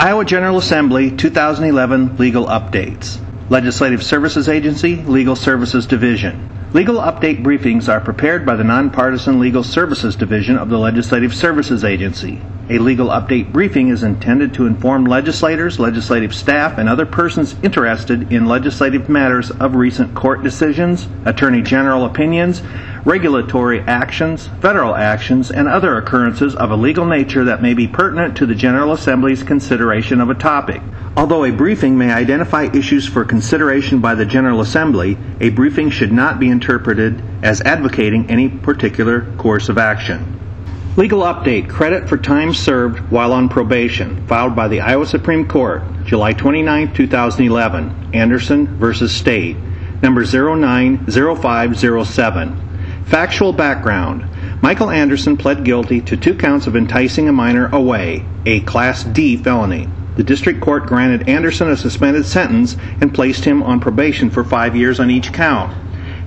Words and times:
Iowa 0.00 0.24
General 0.24 0.56
Assembly 0.56 1.10
2011 1.14 2.16
Legal 2.16 2.46
Updates. 2.46 3.20
Legislative 3.50 4.02
Services 4.02 4.48
Agency, 4.48 4.96
Legal 4.96 5.36
Services 5.36 5.84
Division. 5.84 6.48
Legal 6.72 6.94
update 6.94 7.42
briefings 7.42 7.86
are 7.86 8.00
prepared 8.00 8.46
by 8.46 8.56
the 8.56 8.64
Nonpartisan 8.64 9.38
Legal 9.38 9.62
Services 9.62 10.16
Division 10.16 10.56
of 10.56 10.70
the 10.70 10.78
Legislative 10.78 11.34
Services 11.34 11.84
Agency. 11.84 12.40
A 12.70 12.78
legal 12.78 13.08
update 13.08 13.50
briefing 13.50 13.88
is 13.88 14.04
intended 14.04 14.54
to 14.54 14.66
inform 14.66 15.04
legislators, 15.04 15.80
legislative 15.80 16.32
staff, 16.32 16.78
and 16.78 16.88
other 16.88 17.04
persons 17.04 17.56
interested 17.64 18.32
in 18.32 18.46
legislative 18.46 19.08
matters 19.08 19.50
of 19.50 19.74
recent 19.74 20.14
court 20.14 20.44
decisions, 20.44 21.08
attorney 21.24 21.62
general 21.62 22.04
opinions, 22.04 22.62
regulatory 23.04 23.80
actions, 23.80 24.46
federal 24.60 24.94
actions, 24.94 25.50
and 25.50 25.66
other 25.66 25.96
occurrences 25.96 26.54
of 26.54 26.70
a 26.70 26.76
legal 26.76 27.04
nature 27.04 27.42
that 27.42 27.60
may 27.60 27.74
be 27.74 27.88
pertinent 27.88 28.36
to 28.36 28.46
the 28.46 28.54
General 28.54 28.92
Assembly's 28.92 29.42
consideration 29.42 30.20
of 30.20 30.30
a 30.30 30.34
topic. 30.36 30.80
Although 31.16 31.46
a 31.46 31.50
briefing 31.50 31.98
may 31.98 32.12
identify 32.12 32.68
issues 32.72 33.04
for 33.04 33.24
consideration 33.24 33.98
by 33.98 34.14
the 34.14 34.26
General 34.26 34.60
Assembly, 34.60 35.18
a 35.40 35.50
briefing 35.50 35.90
should 35.90 36.12
not 36.12 36.38
be 36.38 36.48
interpreted 36.48 37.20
as 37.42 37.60
advocating 37.62 38.30
any 38.30 38.48
particular 38.48 39.22
course 39.38 39.68
of 39.68 39.76
action. 39.76 40.36
Legal 41.00 41.22
update 41.22 41.66
credit 41.66 42.06
for 42.06 42.18
time 42.18 42.52
served 42.52 42.98
while 43.10 43.32
on 43.32 43.48
probation, 43.48 44.22
filed 44.26 44.54
by 44.54 44.68
the 44.68 44.82
Iowa 44.82 45.06
Supreme 45.06 45.46
Court, 45.46 45.82
July 46.04 46.34
29, 46.34 46.92
2011, 46.92 48.10
Anderson 48.12 48.66
v. 48.66 49.08
State, 49.08 49.56
number 50.02 50.26
090507. 50.26 52.54
Factual 53.06 53.54
background 53.54 54.26
Michael 54.60 54.90
Anderson 54.90 55.38
pled 55.38 55.64
guilty 55.64 56.02
to 56.02 56.18
two 56.18 56.34
counts 56.34 56.66
of 56.66 56.76
enticing 56.76 57.30
a 57.30 57.32
minor 57.32 57.68
away, 57.68 58.22
a 58.44 58.60
Class 58.60 59.02
D 59.02 59.38
felony. 59.38 59.88
The 60.16 60.22
district 60.22 60.60
court 60.60 60.84
granted 60.84 61.26
Anderson 61.26 61.70
a 61.70 61.78
suspended 61.78 62.26
sentence 62.26 62.76
and 63.00 63.14
placed 63.14 63.46
him 63.46 63.62
on 63.62 63.80
probation 63.80 64.28
for 64.28 64.44
five 64.44 64.76
years 64.76 65.00
on 65.00 65.10
each 65.10 65.32
count. 65.32 65.74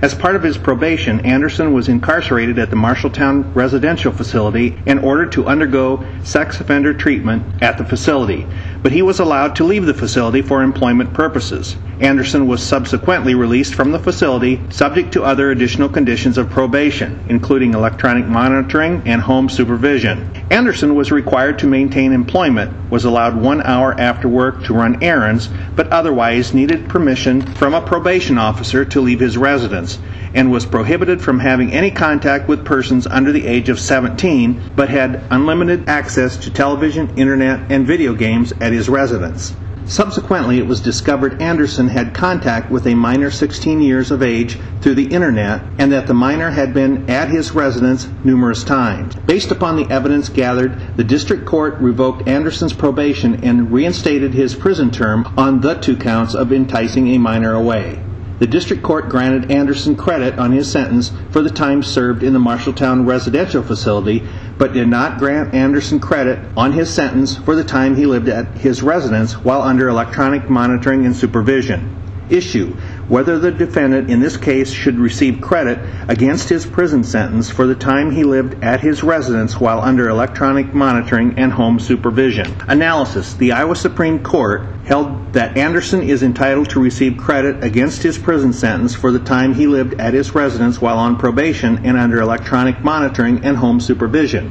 As 0.04 0.12
part 0.12 0.36
of 0.36 0.42
his 0.42 0.58
probation, 0.58 1.20
Anderson 1.20 1.72
was 1.72 1.88
incarcerated 1.88 2.58
at 2.58 2.68
the 2.68 2.76
Marshalltown 2.76 3.50
Residential 3.54 4.12
Facility 4.12 4.78
in 4.84 4.98
order 4.98 5.24
to 5.24 5.46
undergo 5.46 6.04
sex 6.22 6.60
offender 6.60 6.92
treatment 6.92 7.42
at 7.62 7.78
the 7.78 7.86
facility, 7.86 8.46
but 8.84 8.92
he 8.92 9.00
was 9.00 9.18
allowed 9.18 9.56
to 9.56 9.64
leave 9.64 9.86
the 9.86 9.94
facility 9.94 10.42
for 10.42 10.62
employment 10.62 11.14
purposes. 11.14 11.74
Anderson 12.00 12.46
was 12.46 12.62
subsequently 12.62 13.34
released 13.34 13.74
from 13.74 13.92
the 13.92 13.98
facility 13.98 14.60
subject 14.68 15.10
to 15.12 15.24
other 15.24 15.50
additional 15.50 15.88
conditions 15.88 16.36
of 16.36 16.50
probation, 16.50 17.18
including 17.30 17.72
electronic 17.72 18.26
monitoring 18.26 19.00
and 19.06 19.22
home 19.22 19.48
supervision. 19.48 20.30
Anderson 20.50 20.94
was 20.94 21.10
required 21.10 21.58
to 21.58 21.66
maintain 21.66 22.12
employment, 22.12 22.90
was 22.90 23.06
allowed 23.06 23.34
one 23.40 23.62
hour 23.62 23.98
after 23.98 24.28
work 24.28 24.64
to 24.64 24.74
run 24.74 25.02
errands, 25.02 25.48
but 25.76 25.88
otherwise 25.88 26.52
needed 26.52 26.86
permission 26.86 27.40
from 27.54 27.72
a 27.72 27.80
probation 27.80 28.36
officer 28.36 28.84
to 28.84 29.00
leave 29.00 29.20
his 29.20 29.38
residence, 29.38 29.98
and 30.34 30.50
was 30.50 30.66
prohibited 30.66 31.22
from 31.22 31.38
having 31.38 31.72
any 31.72 31.90
contact 31.90 32.48
with 32.48 32.64
persons 32.64 33.06
under 33.06 33.32
the 33.32 33.46
age 33.46 33.68
of 33.68 33.80
17, 33.80 34.60
but 34.76 34.90
had 34.90 35.22
unlimited 35.30 35.88
access 35.88 36.36
to 36.36 36.50
television, 36.50 37.08
internet, 37.16 37.70
and 37.70 37.86
video 37.86 38.12
games 38.14 38.52
at 38.60 38.73
his 38.74 38.88
residence. 38.88 39.54
Subsequently, 39.86 40.56
it 40.56 40.66
was 40.66 40.80
discovered 40.80 41.42
Anderson 41.42 41.88
had 41.88 42.14
contact 42.14 42.70
with 42.70 42.86
a 42.86 42.94
minor 42.94 43.30
16 43.30 43.82
years 43.82 44.10
of 44.10 44.22
age 44.22 44.58
through 44.80 44.94
the 44.94 45.12
internet 45.12 45.62
and 45.76 45.92
that 45.92 46.06
the 46.06 46.14
minor 46.14 46.50
had 46.50 46.72
been 46.72 47.08
at 47.10 47.28
his 47.28 47.54
residence 47.54 48.08
numerous 48.24 48.64
times. 48.64 49.14
Based 49.26 49.50
upon 49.50 49.76
the 49.76 49.90
evidence 49.90 50.30
gathered, 50.30 50.80
the 50.96 51.04
district 51.04 51.44
court 51.44 51.78
revoked 51.80 52.26
Anderson's 52.26 52.72
probation 52.72 53.44
and 53.44 53.70
reinstated 53.70 54.32
his 54.32 54.54
prison 54.54 54.90
term 54.90 55.26
on 55.36 55.60
the 55.60 55.74
two 55.74 55.96
counts 55.96 56.34
of 56.34 56.50
enticing 56.50 57.08
a 57.08 57.18
minor 57.18 57.52
away. 57.52 58.00
The 58.38 58.46
district 58.48 58.82
court 58.82 59.10
granted 59.10 59.50
Anderson 59.50 59.96
credit 59.96 60.38
on 60.38 60.50
his 60.50 60.70
sentence 60.70 61.12
for 61.30 61.40
the 61.40 61.50
time 61.50 61.82
served 61.82 62.22
in 62.22 62.32
the 62.32 62.40
Marshalltown 62.40 63.06
residential 63.06 63.62
facility, 63.62 64.26
but 64.58 64.72
did 64.72 64.88
not 64.88 65.18
grant 65.18 65.54
Anderson 65.54 66.00
credit 66.00 66.38
on 66.56 66.72
his 66.72 66.92
sentence 66.92 67.36
for 67.36 67.54
the 67.54 67.64
time 67.64 67.96
he 67.96 68.06
lived 68.06 68.28
at 68.28 68.46
his 68.56 68.82
residence 68.82 69.32
while 69.34 69.62
under 69.62 69.88
electronic 69.88 70.48
monitoring 70.48 71.06
and 71.06 71.16
supervision. 71.16 72.02
Issue 72.30 72.76
whether 73.08 73.38
the 73.38 73.50
defendant 73.50 74.10
in 74.10 74.20
this 74.20 74.36
case 74.36 74.72
should 74.72 74.98
receive 74.98 75.40
credit 75.40 75.78
against 76.08 76.48
his 76.48 76.64
prison 76.64 77.04
sentence 77.04 77.50
for 77.50 77.66
the 77.66 77.74
time 77.74 78.10
he 78.10 78.24
lived 78.24 78.62
at 78.64 78.80
his 78.80 79.02
residence 79.02 79.60
while 79.60 79.80
under 79.80 80.08
electronic 80.08 80.74
monitoring 80.74 81.38
and 81.38 81.52
home 81.52 81.78
supervision. 81.78 82.54
Analysis 82.66 83.34
The 83.34 83.52
Iowa 83.52 83.76
Supreme 83.76 84.18
Court 84.20 84.66
held 84.84 85.32
that 85.32 85.56
Anderson 85.56 86.02
is 86.02 86.22
entitled 86.22 86.70
to 86.70 86.80
receive 86.82 87.16
credit 87.16 87.62
against 87.64 88.02
his 88.02 88.18
prison 88.18 88.52
sentence 88.52 88.94
for 88.94 89.10
the 89.12 89.18
time 89.18 89.54
he 89.54 89.66
lived 89.66 89.94
at 89.94 90.14
his 90.14 90.34
residence 90.34 90.80
while 90.80 90.98
on 90.98 91.16
probation 91.16 91.84
and 91.84 91.96
under 91.96 92.20
electronic 92.20 92.82
monitoring 92.82 93.44
and 93.44 93.56
home 93.56 93.80
supervision. 93.80 94.50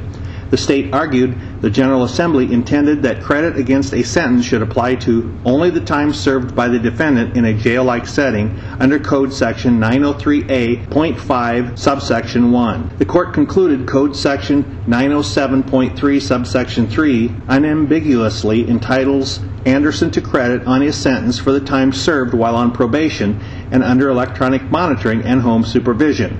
The 0.50 0.56
state 0.58 0.92
argued 0.92 1.34
the 1.62 1.70
General 1.70 2.04
Assembly 2.04 2.52
intended 2.52 3.02
that 3.02 3.22
credit 3.22 3.56
against 3.56 3.94
a 3.94 4.02
sentence 4.02 4.44
should 4.44 4.60
apply 4.60 4.96
to 4.96 5.34
only 5.44 5.70
the 5.70 5.80
time 5.80 6.12
served 6.12 6.54
by 6.54 6.68
the 6.68 6.78
defendant 6.78 7.34
in 7.36 7.46
a 7.46 7.54
jail-like 7.54 8.06
setting 8.06 8.58
under 8.78 8.98
Code 8.98 9.32
Section 9.32 9.80
903A.5 9.80 11.78
subsection 11.78 12.52
1. 12.52 12.90
The 12.98 13.04
court 13.06 13.32
concluded 13.32 13.86
Code 13.88 14.14
Section 14.14 14.82
907.3 14.86 16.20
subsection 16.20 16.86
3 16.88 17.34
unambiguously 17.48 18.68
entitles 18.68 19.40
Anderson 19.64 20.10
to 20.10 20.20
credit 20.20 20.66
on 20.66 20.82
his 20.82 20.94
sentence 20.94 21.38
for 21.38 21.52
the 21.52 21.60
time 21.60 21.90
served 21.92 22.34
while 22.34 22.54
on 22.54 22.70
probation 22.70 23.40
and 23.70 23.82
under 23.82 24.10
electronic 24.10 24.70
monitoring 24.70 25.22
and 25.22 25.40
home 25.40 25.64
supervision. 25.64 26.38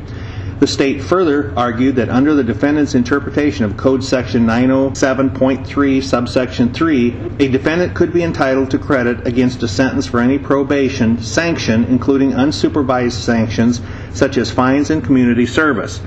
The 0.60 0.66
state 0.68 1.02
further 1.02 1.52
argued 1.56 1.96
that 1.96 2.08
under 2.08 2.32
the 2.34 2.44
defendant's 2.44 2.94
interpretation 2.94 3.64
of 3.64 3.76
Code 3.76 4.04
Section 4.04 4.46
907.3, 4.46 6.02
subsection 6.02 6.72
3, 6.72 7.32
a 7.40 7.48
defendant 7.48 7.94
could 7.94 8.12
be 8.12 8.22
entitled 8.22 8.70
to 8.70 8.78
credit 8.78 9.26
against 9.26 9.62
a 9.62 9.68
sentence 9.68 10.06
for 10.06 10.20
any 10.20 10.38
probation 10.38 11.18
sanction, 11.18 11.84
including 11.84 12.32
unsupervised 12.32 13.12
sanctions 13.20 13.80
such 14.12 14.36
as 14.38 14.50
fines 14.50 14.90
and 14.90 15.02
community 15.04 15.44
service. 15.44 16.00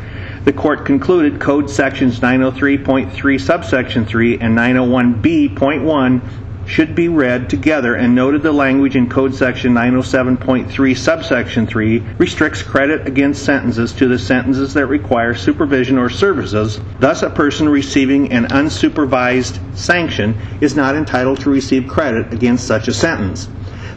The 0.46 0.54
court 0.54 0.86
concluded 0.86 1.42
Code 1.42 1.70
Sections 1.70 2.22
903.3, 2.22 3.40
subsection 3.42 4.06
3, 4.06 4.40
and 4.40 4.58
901B.1 4.58 6.22
should 6.68 6.94
be 6.94 7.08
read 7.08 7.50
together 7.50 7.96
and 7.96 8.14
noted 8.14 8.44
the 8.44 8.52
language 8.52 8.96
in 8.96 9.10
Code 9.10 9.34
Section 9.34 9.74
907.3 9.74 10.98
subsection 10.98 11.66
3 11.66 12.00
restricts 12.18 12.62
credit 12.62 13.08
against 13.08 13.46
sentences 13.46 13.94
to 13.94 14.08
the 14.08 14.20
sentences 14.20 14.74
that 14.74 14.86
require 14.88 15.34
supervision 15.34 15.98
or 15.98 16.10
services. 16.10 16.80
Thus, 17.00 17.24
a 17.24 17.30
person 17.30 17.70
receiving 17.70 18.32
an 18.34 18.48
unsupervised 18.48 19.78
sanction 19.78 20.38
is 20.60 20.76
not 20.76 20.96
entitled 20.96 21.40
to 21.42 21.50
receive 21.50 21.88
credit 21.88 22.34
against 22.34 22.68
such 22.68 22.90
a 22.90 22.94
sentence. 22.94 23.48